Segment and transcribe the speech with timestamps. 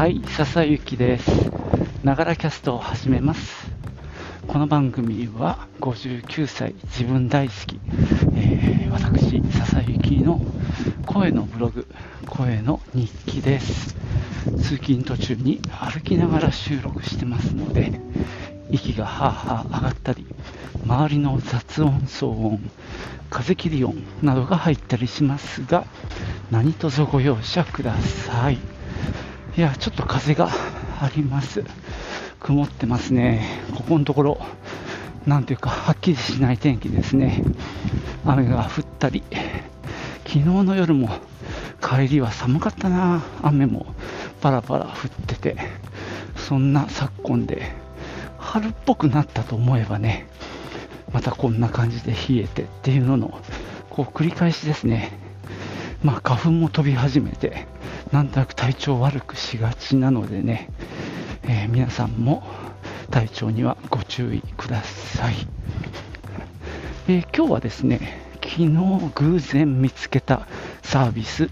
[0.00, 1.30] はい、笹幸です。
[2.02, 3.70] ながらキャストを始めます。
[4.48, 7.78] この番組は59歳自分大好き、
[8.34, 10.40] えー私、笹幸の
[11.04, 11.86] 声のブログ、
[12.26, 13.94] 声の日記です。
[14.62, 18.00] 通勤途中に歩きながら収録してますので、
[18.70, 20.24] 息がはぁはぁ上がったり、
[20.86, 22.70] 周りの雑音、騒音、
[23.28, 25.84] 風切り音などが入ったりしますが、
[26.50, 28.79] 何卒ご容赦ください。
[29.60, 30.48] いや、ちょっと風が
[31.02, 31.62] あります。
[32.40, 33.60] 曇ってますね。
[33.76, 34.40] ここのところ、
[35.26, 37.44] なんていうか、はっきりしない天気ですね。
[38.24, 39.22] 雨が降ったり、
[40.24, 41.10] 昨日の夜も
[41.82, 43.22] 帰りは寒かったな。
[43.42, 43.84] 雨も
[44.40, 45.58] パラパラ降ってて、
[46.36, 47.70] そんな昨今で、
[48.38, 50.26] 春っぽくなったと思えばね、
[51.12, 53.38] またこんな感じで冷えてっていうのの、
[53.90, 55.19] こう繰り返しですね。
[56.02, 57.66] まあ花粉も飛び始めて、
[58.12, 60.68] なんとなく体調悪くしがちなのでね、
[61.42, 62.42] えー皆さんも
[63.10, 65.34] 体調にはご注意ください。
[67.08, 68.68] えー今日はですね、昨日
[69.14, 70.46] 偶然見つけた
[70.82, 71.50] サービス、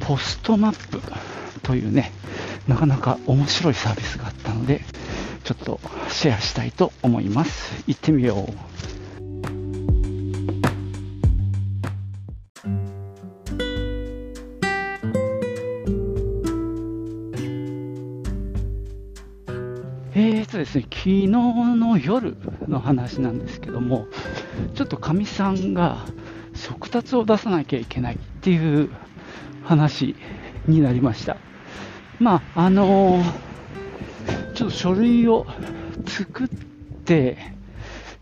[0.00, 1.00] ポストマップ
[1.62, 2.12] というね、
[2.66, 4.80] なかなか面白いサービスがあったので、
[5.44, 7.84] ちょっとシェアしたいと思います。
[7.86, 8.99] 行ってみよう。
[20.70, 22.36] ですね、昨日の夜
[22.68, 24.06] の話なんですけども、
[24.74, 26.04] ちょっとかみさんが
[26.54, 28.90] 速達を出さなきゃいけないっていう
[29.64, 30.14] 話
[30.66, 31.36] になりました。
[32.20, 33.50] まあ、あのー
[34.54, 35.46] ちょっと書類を
[36.06, 37.38] 作って、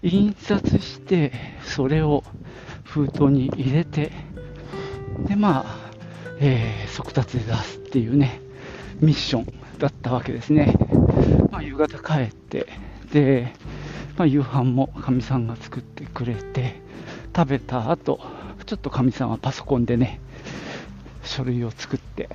[0.02, 1.33] 印刷して、
[1.64, 2.22] それを
[2.84, 4.12] 封筒に入れて、
[5.27, 5.90] で、まあ、
[6.38, 8.40] えー速達で出すっていうね、
[9.00, 9.46] ミッション
[9.78, 10.88] だったわけですね。
[11.59, 12.69] まあ、夕方帰って、
[13.13, 13.52] で、
[14.17, 16.80] まあ、夕飯もかみさんが作ってくれて、
[17.36, 18.20] 食べた後、
[18.64, 20.20] ちょっとかみさんはパソコンでね、
[21.24, 22.29] 書類を作って、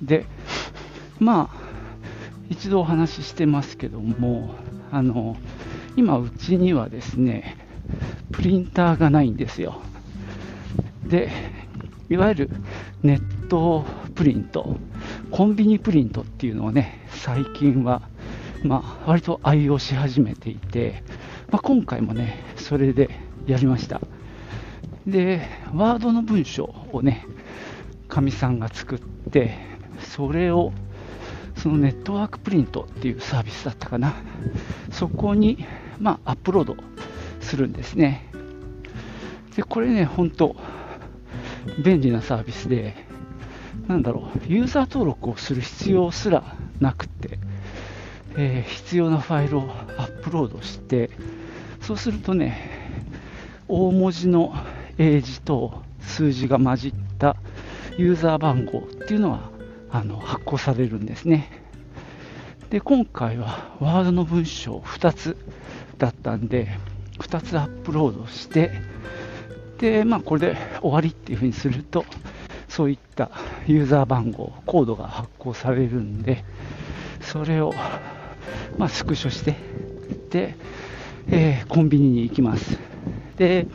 [0.00, 0.24] で、
[1.18, 1.56] まあ、
[2.48, 4.54] 一度お話ししてますけども、
[4.90, 5.36] あの、
[5.94, 7.58] 今うちにはですね、
[8.32, 9.82] プリンターがないんですよ。
[11.04, 11.30] で、
[12.08, 12.50] いわゆる
[13.02, 13.84] ネット
[14.14, 14.78] プリント、
[15.30, 18.00] コンビニプリントっていうのをね、最近は、
[18.62, 21.02] まあ、割と愛用し始めていて、
[21.50, 23.10] まあ、今回もね、それで
[23.46, 24.00] やりました。
[25.06, 27.24] で、ワードの文章をね、
[28.08, 28.98] かみさんが作っ
[29.30, 29.56] て、
[30.00, 30.72] それを、
[31.56, 34.14] そのネットワークプリントっていうサービスだったかな。
[34.90, 35.64] そこに、
[35.98, 36.76] まあ、アップロード
[37.40, 38.30] するんですね。
[39.54, 40.56] で、これね、本当
[41.82, 42.94] 便利なサービスで、
[43.88, 47.38] なんだろう、ユーザー登録をする必要すらなくって、
[48.36, 49.62] えー必要なファイルを
[49.98, 51.10] アップロードして、
[51.80, 52.70] そうするとね、
[53.68, 54.54] 大文字の
[54.98, 57.36] 英字と数字が混じった
[57.98, 59.50] ユーザー番号っていうのが
[59.90, 61.48] あの発行されるんですね。
[62.70, 65.36] で、今回はワードの文章2つ
[65.98, 66.68] だったんで、
[67.18, 68.70] 2つアップロードして、
[69.78, 72.04] で、まあ、これで終わりっていうふうにすると、
[72.68, 73.30] そういった
[73.66, 76.44] ユーザー番号、コードが発行されるんで、
[77.20, 77.72] それを、
[78.78, 79.56] まあ、スクショして、
[80.30, 80.54] で、
[81.28, 82.78] えーコンビニに行きます。
[83.36, 83.66] で、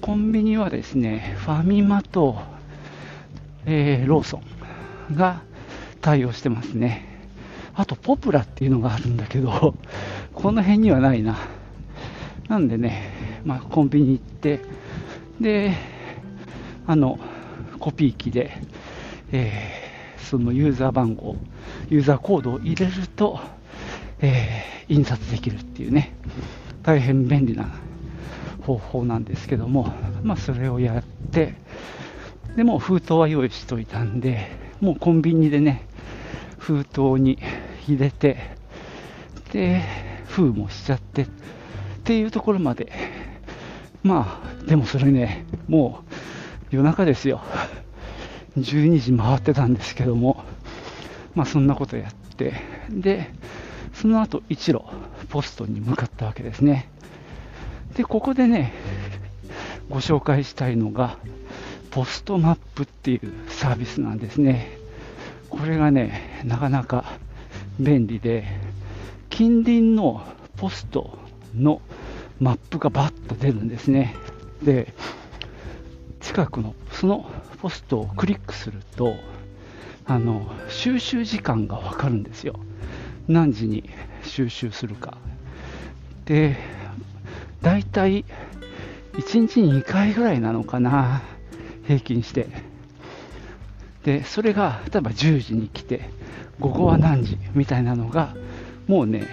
[0.00, 2.36] コンビニはですね、ファミマと、
[3.66, 4.40] えーローソ
[5.10, 5.42] ンが
[6.00, 7.04] 対応してますね。
[7.74, 9.74] あと、ポプラっていうのがあるんだけど、
[10.34, 11.36] この辺にはないな。
[12.48, 14.60] なんでね、まあ、コンビニ行って、
[15.40, 15.74] で、
[16.86, 17.18] あの、
[17.78, 18.50] コピー機で、
[19.32, 19.86] えー
[20.26, 21.36] そのユーザー番号、
[21.88, 23.38] ユーザーコードを入れると、
[24.20, 26.12] えー印刷できるっていうね、
[26.82, 27.68] 大変便利な
[28.62, 31.54] 方法なんですけども、まあ、それをやって、
[32.54, 34.48] でも封筒は用意しといたんで、
[34.80, 35.86] もうコンビニでね、
[36.58, 37.38] 封筒に
[37.86, 38.36] 入れて、
[39.52, 39.82] で、
[40.26, 41.28] 封もしちゃってっ
[42.04, 42.92] ていうところまで、
[44.04, 46.04] まあ、でもそれね、も
[46.72, 47.40] う夜中ですよ。
[48.56, 50.44] 12時回ってたんですけども、
[51.34, 52.54] まあそんなことやって、
[52.88, 53.30] で、
[54.00, 54.82] その後一路
[55.30, 56.88] ポストに向かったわけですね。
[57.96, 58.74] で、ここでね、
[59.88, 61.18] ご紹介したいのが、
[61.90, 64.76] ポストマップっていうサービスなんですね。
[65.48, 67.04] これがね、なかなか
[67.80, 68.44] 便利で、
[69.30, 70.22] 近隣の
[70.58, 71.18] ポスト
[71.54, 71.80] の
[72.38, 74.14] マップがバッと出るんですね。
[74.62, 74.92] で、
[76.20, 77.24] 近くのその
[77.62, 79.14] ポストをクリックすると、
[80.04, 82.60] あの収集時間が分かるんですよ
[83.28, 83.88] 何時に
[84.22, 85.18] 収集するか。
[86.24, 86.56] で
[87.62, 88.24] 大体
[89.14, 91.22] 1日に2回ぐらいなのかな。
[91.86, 92.48] 平均して。
[94.04, 96.08] でそれが例えば10時に来て
[96.60, 98.36] 午後は何時みたいなのが
[98.86, 99.26] もうね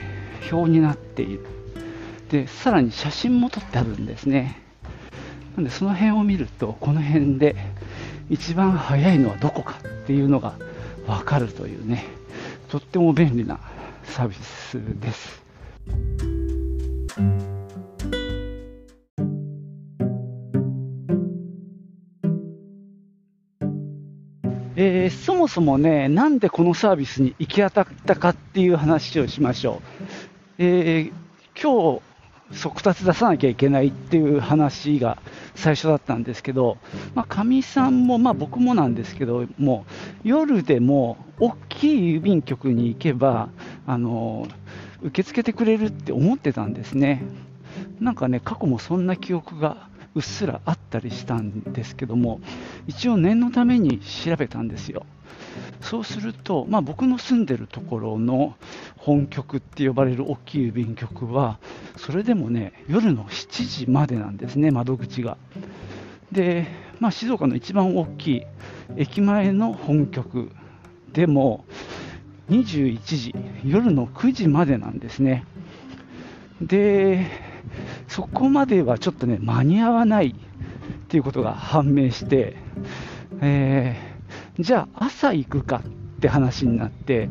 [0.51, 1.45] 表になっている。
[2.30, 4.60] でさらに写真も撮ってあるんですね。
[5.56, 7.56] なんでその辺を見るとこの辺で
[8.30, 10.56] 一番早いのはどこかっていうのが
[11.06, 12.06] 分かるというね。
[12.69, 13.60] とっても便利な
[14.03, 15.44] サービスです
[24.75, 29.81] えー、そもそもね、なんでこのサービスに行き当たったかっていう話をしましょ
[30.59, 30.63] う。
[30.63, 32.01] えー、今日、
[32.51, 35.17] 速達出さなきゃいけないっていう話が
[35.56, 36.77] 最初だったんですけど、
[37.13, 39.85] まか、みさんも、まあ、僕もなんですけども、
[40.23, 43.49] 夜でも大きい郵便局に行けば、
[43.85, 44.47] あの
[45.01, 47.24] 受け付けてくれるって思ってたんですね。
[48.00, 52.39] なんかね、過去もそんな記憶がうっすらあったりしたんですけども
[52.88, 55.06] 一応念のために調べたんですよ
[55.81, 58.56] そうすると、まあ、僕の住んでるところの
[58.97, 61.59] 本局って呼ばれる大きい郵便局は
[61.97, 65.38] それでもね夜の7時までなんですね窓口が
[66.31, 66.68] で、
[67.00, 68.44] まあ、静岡の一番大きい
[68.97, 70.51] 駅前の本局
[71.12, 71.65] でも
[72.50, 73.36] 21時
[73.66, 75.45] 夜の9時までなんですね
[76.62, 77.25] で
[78.07, 80.36] そこまではちょっとね、間に合わないっ
[81.07, 82.56] ていうことが判明して、
[83.42, 87.30] えー、じゃあ朝行くかって話になって、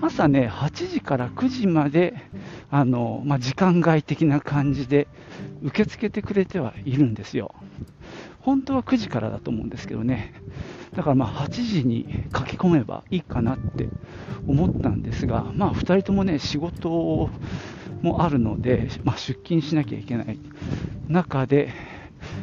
[0.00, 2.14] 朝ね、8時から9時まで、
[2.70, 5.08] あのまあ、時間外的な感じで
[5.62, 7.54] 受け付けてくれてはいるんですよ。
[8.40, 10.34] 本当は9時からだと思うんですけどね。
[10.94, 13.88] だからまあ8時に書き込めばいいかなって
[14.46, 17.30] 思ったんですが、まあ2人ともね、仕事
[18.02, 20.38] もあるので、まあ、出勤しなきゃいけない
[21.08, 21.72] 中で、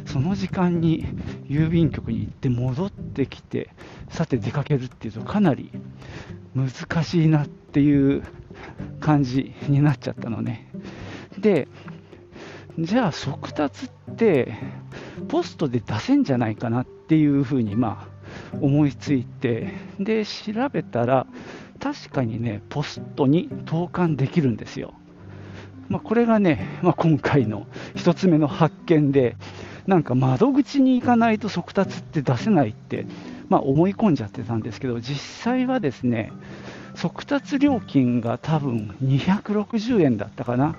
[0.06, 1.06] その時間に
[1.48, 3.70] 郵便局に行って戻ってきて、
[4.10, 5.70] さて出かけるっていうと、かなり
[6.54, 8.22] 難しいなっていう
[9.00, 10.70] 感じになっちゃったのね。
[11.38, 11.68] で、
[12.78, 14.54] じゃあ速達って
[15.28, 18.15] ポストで出せんじゃないかなっていうふうにまあ
[18.60, 21.26] 思いついてで調べたら
[21.80, 24.94] 確かにねポストに投函できるんですよ
[25.88, 29.36] まあ、これがね、まあ、今回の1つ目の発見で、
[29.86, 33.06] なんか窓口に行かないと速達って出せないって、
[33.48, 36.32] まあ、思い込んじゃってたんですけど、実際はですね、
[36.94, 40.74] 速達料金が多分260円だったかな。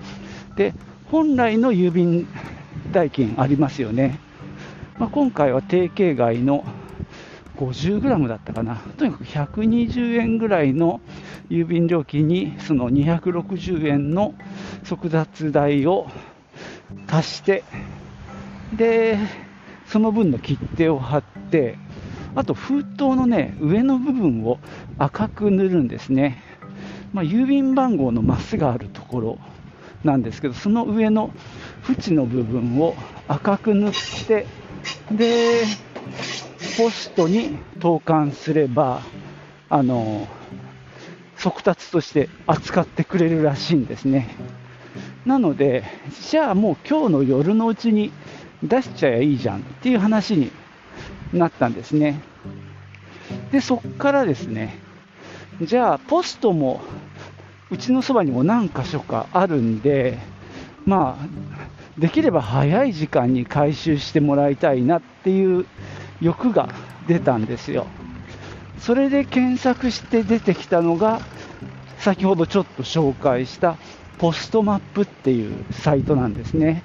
[0.56, 0.74] で、
[1.10, 2.26] 本来の郵便
[2.92, 4.18] 代金ありますよね。
[4.98, 6.64] まあ、今回は定型外の
[7.58, 11.00] 50g だったかな、とにかく120円ぐらいの
[11.50, 14.34] 郵便料金に、その260円の
[14.84, 16.08] 速達代を
[17.08, 17.64] 足して、
[18.72, 19.18] で、
[19.86, 21.78] その分の切手を貼って、
[22.34, 24.60] あと封筒のね、上の部分を
[24.98, 26.42] 赤く塗るんですね。
[27.12, 29.38] まあ、郵便番号のマスがあるところ
[30.04, 31.32] なんですけど、その上の
[31.88, 32.94] 縁の部分を
[33.26, 33.92] 赤く塗っ
[34.26, 34.46] て、
[35.10, 35.62] で、
[36.78, 39.02] ポストに投函すれば、
[39.68, 40.28] あの、
[41.34, 44.28] 速達として扱ってくれるらしいんですね。
[45.26, 45.82] なので、
[46.30, 48.12] じゃあもう今日の夜のうちに
[48.62, 50.52] 出しちゃえばいいじゃんっていう話に
[51.32, 52.20] なったんですね。
[53.50, 54.78] で、そこからですね、
[55.60, 56.80] じゃあポストも
[57.72, 60.16] うちのそばにも何箇所かあるんで、
[60.86, 65.66] まあ、できれば早い時間に回収してもらいたいなっていう
[66.20, 66.68] 欲が
[67.06, 67.86] 出たんですよ。
[68.78, 71.20] それで検索して出てきたのが、
[71.98, 73.76] 先ほどちょっと紹介した
[74.18, 76.82] ポストマップっていうサイトなんですね。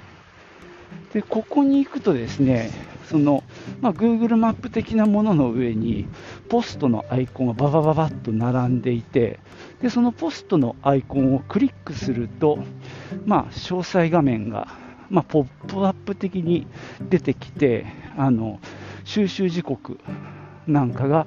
[1.12, 2.70] で、ここに行くとですね、
[3.08, 3.44] その、
[3.80, 6.08] まあ、Google マップ的なものの上に、
[6.48, 9.38] ポストのアイコンがババババッと並んでいて、
[9.80, 12.58] で、そのポストのアイコンをクリックすると、
[13.26, 14.68] まあ、詳細画面が、
[15.10, 16.66] まあ、ポップアップ的に
[17.00, 17.86] 出てきて、
[18.16, 18.58] あの、
[19.04, 19.98] 収集時刻
[20.66, 21.26] なんかが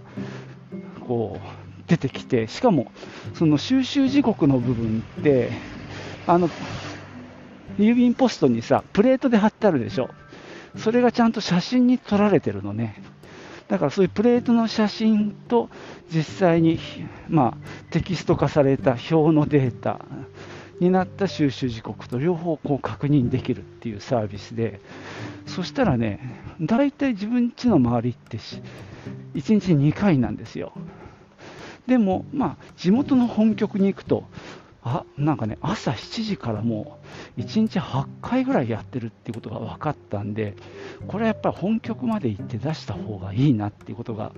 [1.07, 1.47] こう
[1.87, 2.91] 出てきて、しかも
[3.33, 5.51] その収集時刻の部分って、
[6.25, 6.49] あの
[7.77, 10.09] 郵便ポストにさ、プレートで貼ってあるでしょ、
[10.75, 13.01] それがちゃんと写真に撮られてるのね。
[13.67, 15.69] だからそういうプレートの写真と
[16.09, 16.79] 実際に、
[17.27, 19.99] まあ、テキスト化された表のデータ
[20.79, 24.79] になった収集時刻と両方こう確認できるっていうサービスで、
[25.45, 26.19] そしたらね、
[26.61, 28.61] 大体自分家の周りって1
[29.33, 30.73] 日2回なんですよ。
[31.87, 34.25] でも、まあ、地元の本局に行くと、
[34.83, 36.99] あなんかね、朝7時からも
[37.37, 40.55] う1日8回ぐらいやってるっていうことが分かったんで、
[41.07, 44.31] これはやっぱり本局まで行って出した方がいいなっていうことが、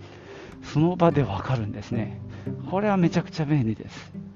[0.63, 2.19] その場で分かるんですね。
[2.69, 4.28] これはめちゃくちゃ便利です。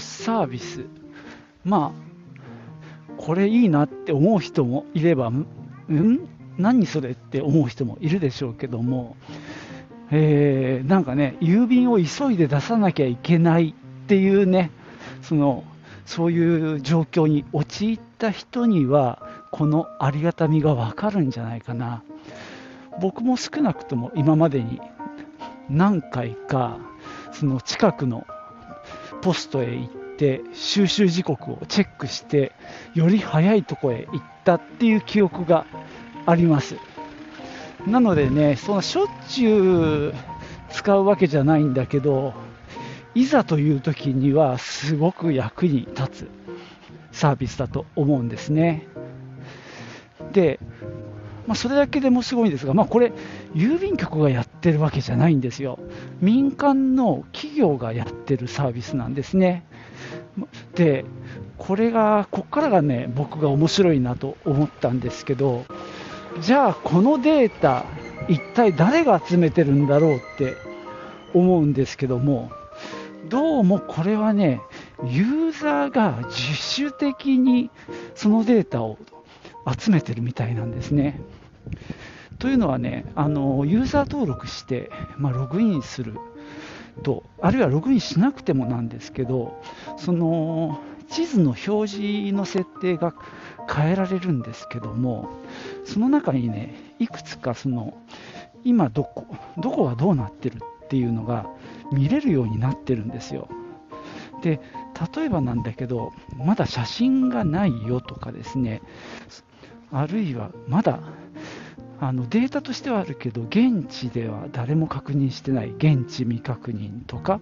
[0.00, 0.86] サービス、
[1.64, 5.46] まあ、これいいなって思う人もいれば、ん？
[6.58, 9.16] 何それって思う人もいるでしょうけども、
[10.10, 14.70] えー、なんかね、郵便を急いで出さなきゃいけないっていうね、
[15.22, 15.64] その
[16.06, 22.02] そういう状況に陥った人には、このありがたみがわかるんじゃないかな。
[23.00, 24.80] 僕も少なくとも今までに
[25.68, 26.78] 何回か、
[27.32, 28.26] その近くの
[29.20, 32.52] ポストへ行って、収集時刻をチェックして、
[32.94, 35.66] より早いとこへ行ったっていう記憶が
[36.26, 36.76] あります。
[37.86, 42.34] なのでね、そのしょっちゅう使うわけじゃないんだけど、
[43.14, 46.30] いざという時にはすごく役に立つ
[47.12, 48.86] サービスだと思うんですね。
[50.32, 50.60] で、
[51.50, 53.12] まあ、それだけでもすごいんですが、まあ、これ、
[53.56, 55.80] 郵便局がやってるわけじゃないんですよ。
[56.20, 59.64] 民間の企業がやってるサービスなんですね。
[60.76, 61.04] で、
[61.58, 65.64] これが、ここからがね、僕が面白いなと思ったんですけど、
[66.40, 67.84] じゃあ、このデータ、
[68.28, 70.54] 一体誰が集めてるんだろうって
[71.34, 72.52] 思うんですけども、
[73.28, 74.60] どうもこれはね、
[75.04, 77.72] ユーザーが自主的に
[78.14, 78.98] そのデータを
[79.66, 81.20] 集めてるみたいなんですね。
[82.38, 86.14] というのはね、あのユーザー登録して、まあ、ログインする
[87.02, 89.62] と、あるいはログインしなくてもなんですけど、
[89.98, 93.14] その地図の表示の設定が
[93.68, 95.28] 変えられるんですけども、
[95.84, 97.94] その中にね、いくつかその
[98.64, 99.26] 今どこ、
[99.58, 101.46] どこがどうなってるっていうのが
[101.92, 103.48] 見れるようになってるんですよ。
[104.42, 104.60] で
[105.14, 108.82] 例えばなんだけど、まだ写真がないよとかですね、
[109.92, 111.00] あるいはまだ
[112.00, 117.40] あのデータとしてはあるけど、現地では誰も確認してない現地未確認とか、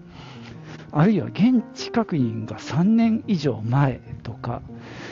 [0.90, 4.62] あるいは現地確認が3年以上前とか、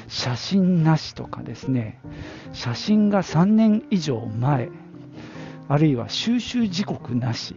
[0.08, 2.00] 写真なしとかですね、
[2.52, 4.68] 写真が3年以上前、
[5.68, 7.56] あるいは収集時刻なし、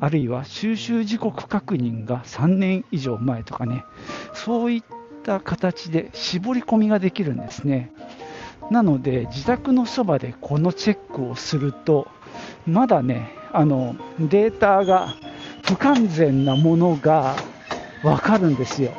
[0.00, 3.84] あるいは収集時刻確認が3年以上前とかね、
[4.34, 4.82] そういっ
[5.22, 7.90] た形で絞り込みができるんですね。
[8.70, 12.08] なので、自宅のそばでこのチェックをすると、
[12.66, 15.14] まだね、あのデータが
[15.62, 17.36] 不完全なものが
[18.02, 18.92] わかるんですよ。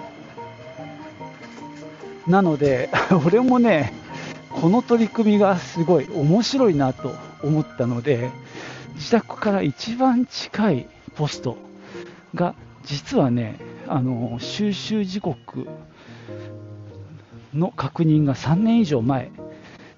[2.28, 2.90] なので、
[3.26, 3.94] 俺もね、
[4.50, 8.30] この取り組みがすごい面白いなと思ったので、
[8.96, 11.58] 自宅から一番近いポスト
[12.36, 15.68] が実はねあの収集時刻
[17.54, 19.32] の確認が3年以上前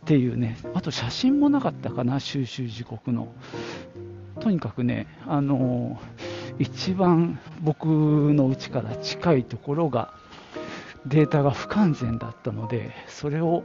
[0.10, 3.32] っていうねあと写真もなかったかな収集時刻の
[4.40, 6.02] とにかくねあの
[6.58, 10.12] 一番僕の家から近いところが
[11.06, 13.64] データが不完全だったのでそれを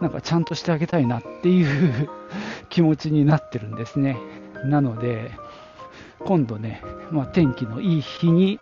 [0.00, 2.08] なんかちゃんとしてあげたいなっていう
[2.68, 4.16] 気持ちになってるんですね。
[4.64, 5.32] なので、
[6.20, 8.60] 今度ね、まあ、天気のいい日に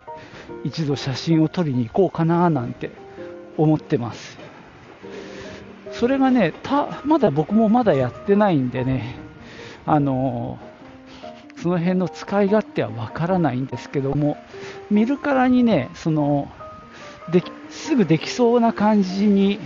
[0.63, 2.91] 一度写真を撮りに行こうかななんて
[3.57, 4.40] 思ってます。
[6.01, 9.17] それがね、たまだ僕もまだやってないんでね、
[9.85, 10.57] あの
[11.57, 14.35] その辺の使い勝手はわからないんですけども、
[14.89, 16.51] 見るからにね、その
[17.31, 19.59] ですぐできそうな感じに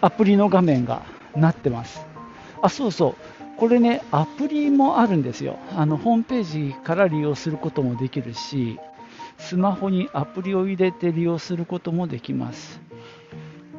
[0.00, 1.02] アプリの画面が
[1.36, 2.04] なってます。
[2.60, 3.14] あ、そうそう。
[3.56, 5.60] これね、アプリもあるんですよ。
[5.76, 8.80] あのホームページから利用することもできるし、
[9.38, 12.80] スマホにアプリを入れて利用することもできます。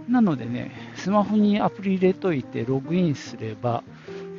[0.08, 3.84] なのでね、スマホにアプリ入れといてログインすれば、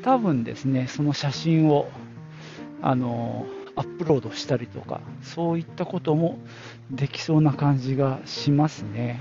[0.02, 1.88] 多分ですね、その写真を
[2.82, 6.38] あのアップロードしたりとか、そういったことも
[6.90, 9.20] できそうな感じがしますね。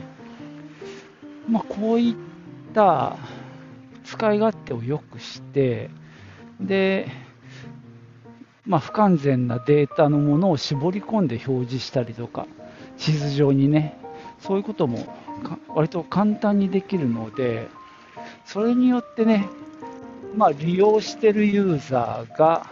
[1.47, 2.15] まあ、こういっ
[2.73, 3.15] た
[4.03, 5.89] 使い勝手を良くして、
[6.59, 7.07] で、
[8.65, 12.47] まあ、不完全なデータのものを絞り込んで表示したりとか、
[12.97, 13.97] 地図上にね、
[14.41, 15.07] そういうことも
[15.67, 17.67] 割と簡単にできるので、
[18.45, 19.47] それによってね、
[20.35, 22.67] まあ、利用してるユーザーが、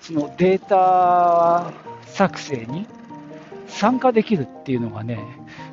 [0.00, 1.72] そのデータ
[2.06, 2.86] 作成に
[3.66, 5.18] 参加できるっていうのがね、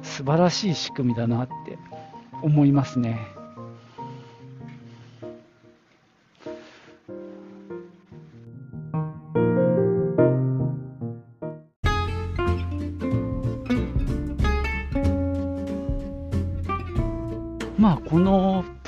[0.02, 1.78] 素晴らしい仕組みだなって
[2.42, 3.33] 思いますね。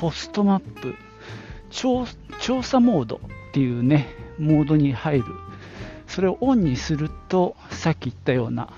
[0.05, 0.93] ポストマップ。
[1.71, 2.05] 調
[2.61, 3.19] 査モードっ
[3.53, 4.07] ていうね
[4.37, 5.25] モードに入る。
[6.05, 8.71] それをオンにするとさっき言ったような、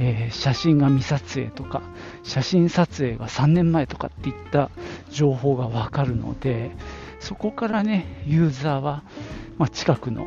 [0.00, 1.80] えー、写真が未撮影とか
[2.24, 4.68] 写真撮影が3年前とかっていった
[5.10, 6.72] 情報がわかるので
[7.20, 9.04] そこからねユーザーは、
[9.58, 10.26] まあ、近くの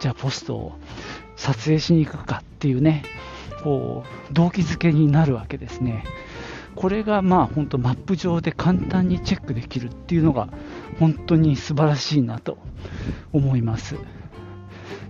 [0.00, 0.72] じゃあポストを
[1.36, 3.04] 撮影しに行くかっていうね
[3.62, 6.02] こう動機づけになるわけですね。
[6.76, 10.48] これがまあ本当マップ上で簡単にチェックできるっていうのが
[11.00, 12.58] 本当に素晴らしいなと
[13.32, 13.96] 思います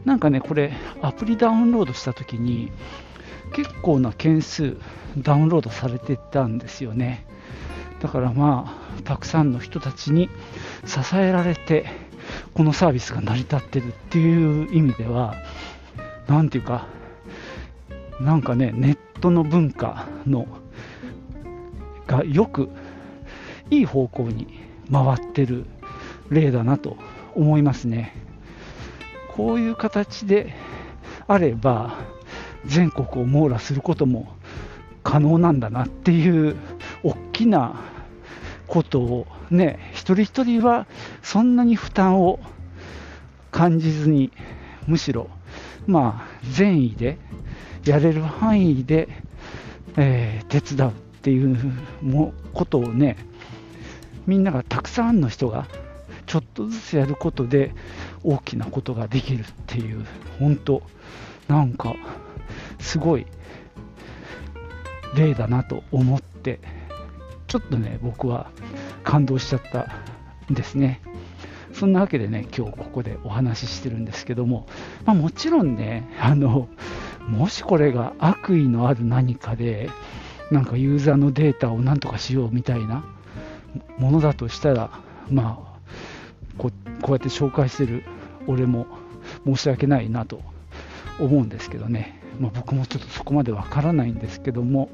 [0.07, 2.71] なんかね、これ、アプリダウンロードしたときに、
[3.57, 4.77] 結構な件数
[5.19, 7.27] ダウンロードされてたんですよね。
[8.01, 10.31] だからまあ、たくさんの人たちに
[10.85, 11.87] 支えられて、
[12.55, 15.35] このサービスが成り立ってるっていう意味では、
[16.29, 16.87] なんていうか、
[18.21, 20.47] なんかね、ネットの文化の
[22.07, 22.71] がよく
[23.71, 24.47] いい方向に
[24.91, 25.67] 回ってる
[26.31, 26.97] 例だなと
[27.35, 28.15] 思いますね。
[29.35, 30.55] こういう形で
[31.27, 31.99] あれば
[32.65, 34.35] 全国を網羅することも
[35.03, 36.57] 可能なんだなっていう
[37.03, 37.81] 大きな
[38.67, 40.87] ことをね一人一人は
[41.23, 42.41] そんなに負担を
[43.51, 44.33] 感じずに
[44.87, 45.29] むしろ
[45.87, 47.19] まあ善意で
[47.85, 49.09] やれる範囲で、
[49.97, 50.93] えー、手伝う
[51.27, 51.59] っていう
[52.03, 53.17] もことをね
[54.29, 55.67] みんながたくさんの人が
[56.27, 57.75] ちょっとずつやることで
[58.23, 60.07] 大きなことができるっていう
[60.39, 60.83] 本当
[61.49, 61.97] なんか
[62.79, 63.27] すごい
[65.17, 66.61] 例だなと思って
[67.49, 68.49] ちょっとね僕は
[69.03, 69.89] 感動しちゃった
[70.49, 71.01] んですね。
[71.73, 74.67] そんなわけでね今日ここでお話ししてるんですけども、
[75.05, 76.69] まあ、もちろんねあの
[77.29, 79.91] もしこれが悪意のある何かで
[80.51, 83.05] なんかユーザーのデータをなんとかしようみたいな
[83.99, 84.91] ものだとしたら
[85.31, 85.77] まあ
[86.59, 86.71] こ
[87.03, 88.05] こうやって紹介してる
[88.47, 88.87] 俺も
[89.45, 90.41] 申し訳ないなと
[91.19, 94.89] 思うんですけどね、まあ、僕もちょっとそこまでわからないんですけども、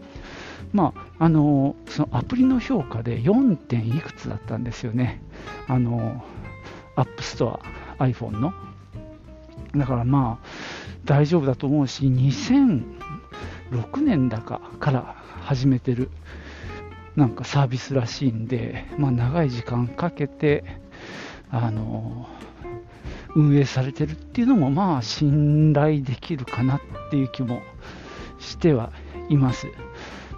[0.73, 3.57] まあ、あのそのアプリの評価で 4.
[3.57, 5.23] 点いくつだったんですよね、
[5.69, 6.25] あの
[6.97, 7.61] App Store、
[7.99, 8.55] iPhone の。
[9.77, 10.47] だからまあ
[11.05, 12.85] 大丈夫だと思うし、2006
[14.03, 15.22] 年だかから
[15.55, 16.09] 始めてる
[17.15, 20.65] なんかサービスらしいんで、まあ、長い時間かけて、
[21.51, 22.27] あの
[23.35, 27.61] 運営されてるっていうのもまあ信頼できるかなっていう気も
[28.39, 28.93] しては
[29.29, 29.67] います。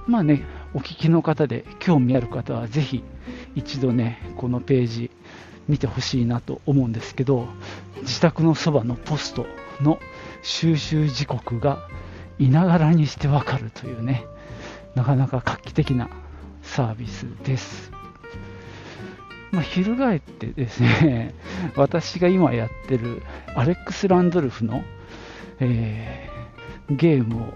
[0.09, 0.43] まあね
[0.75, 3.05] お聞きの方で興味ある方はぜひ
[3.55, 5.11] 一度ねこのページ
[5.69, 7.47] 見てほしいなと思うんですけど
[8.03, 9.47] 自宅のそばのポスト
[9.81, 10.01] の
[10.43, 11.79] 収集時刻が
[12.41, 14.27] いながらにしてわかるというね
[14.95, 16.09] なかなか画期的な
[16.63, 17.93] サービスです
[19.55, 21.33] まあ、翻ってですね、
[21.77, 23.23] 私が今やってる
[23.55, 24.83] アレックス・ランドルフの、
[25.61, 27.55] えー、ゲームを、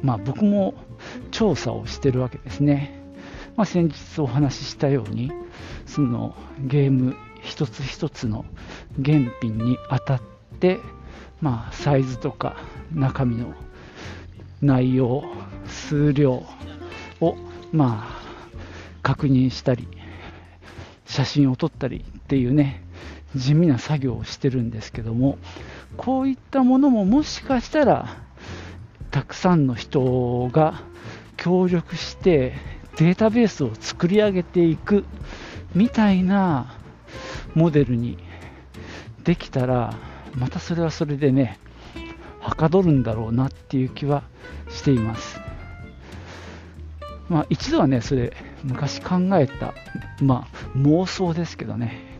[0.00, 0.74] まあ、僕も
[1.32, 3.02] 調査をしてるわけですね。
[3.56, 5.32] まあ、先日お話ししたように、
[5.86, 8.44] そのゲーム一つ一つの
[9.04, 10.20] 原品にあたっ
[10.60, 10.78] て、
[11.40, 12.58] まあ、サイズとか
[12.94, 13.54] 中身の
[14.62, 15.24] 内容、
[15.66, 16.44] 数量
[17.20, 17.36] を、
[17.72, 18.22] まあ、
[19.02, 19.88] 確認したり、
[21.10, 22.82] 写真を撮ったりっていうね
[23.34, 25.38] 地味な作業をしてるんですけども
[25.96, 28.16] こういったものももしかしたら
[29.10, 30.82] たくさんの人が
[31.36, 32.52] 協力して
[32.96, 35.04] データベースを作り上げていく
[35.74, 36.78] みたいな
[37.54, 38.16] モデルに
[39.24, 39.94] できたら
[40.36, 41.58] またそれはそれでね
[42.38, 44.22] はかどるんだろうなっていう気は
[44.68, 45.39] しています。
[47.30, 49.72] まあ一度はねそれ昔考えた、
[50.20, 52.10] まあ、妄想ですけどね、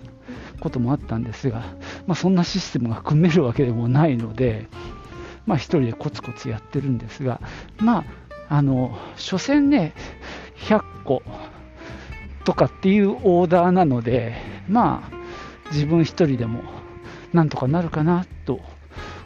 [0.60, 1.64] こともあったんですが、
[2.06, 4.68] まあ、そんなシステムが組めるわけでもないので、
[5.46, 7.40] まあ、1人でコツコツやってるんですが、
[7.78, 8.04] ま
[8.48, 9.94] あ、あの、所詮ね、
[10.68, 11.22] 100個
[12.44, 14.36] とかっていうオーダーなので、
[14.68, 16.62] まあ、自分1人でも
[17.32, 18.60] なんとかなるかなと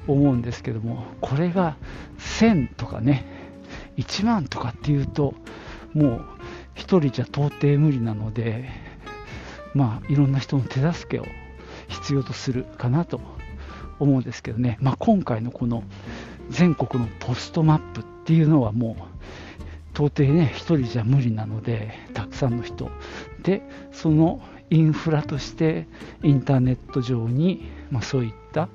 [0.06, 1.76] 思うんですけども、これが
[2.18, 3.26] 1000とかね、
[3.96, 5.34] 1万とかっていうと、
[5.94, 6.20] もう
[6.76, 8.68] 1人じゃ到底無理なので、
[9.74, 11.26] まあ、いろんな人の手助けを
[11.88, 13.20] 必要とするかなと
[13.98, 15.84] 思うんですけどね、まあ、今回のこの
[16.50, 19.14] 全国のポストマップっていうのはもう
[19.92, 22.90] 到底ね1人じゃ無理なのでたくさんの人
[23.42, 25.86] でそのインフラとして
[26.22, 28.68] インターネット上に、まあ、そういった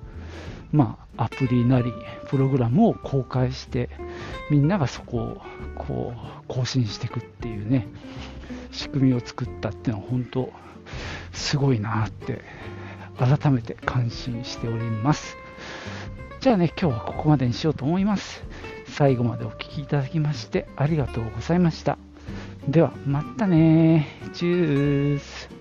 [0.71, 1.91] まあ、アプリなり
[2.27, 3.89] プログラムを公開して
[4.49, 5.41] みんながそこを
[5.75, 7.87] こう更新していくっていうね
[8.71, 10.51] 仕組みを作ったっていうのは本当
[11.33, 12.41] すごいなって
[13.17, 15.37] 改めて感心しております。
[16.39, 18.43] じゃあね今日はここまでにしようと思います。
[18.87, 21.97] 最後までお聴きいただきましてありがとうございました。
[22.67, 25.58] ではまたねチュース。